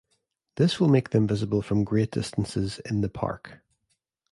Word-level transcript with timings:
This 0.55 0.79
will 0.79 0.87
make 0.87 1.11
them 1.11 1.27
visible 1.27 1.61
from 1.61 1.83
great 1.83 2.09
distances 2.09 2.79
in 2.79 3.01
the 3.01 3.07
park. 3.07 3.59